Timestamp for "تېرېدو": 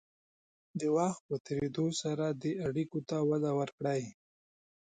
1.45-1.85